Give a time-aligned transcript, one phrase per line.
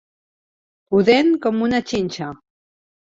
[0.95, 2.31] Pudent com una xinxa.